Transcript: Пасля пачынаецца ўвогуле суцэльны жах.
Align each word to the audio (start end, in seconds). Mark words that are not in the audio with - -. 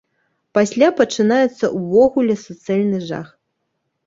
Пасля 0.57 0.87
пачынаецца 1.01 1.65
ўвогуле 1.77 2.39
суцэльны 2.45 3.03
жах. 3.13 3.31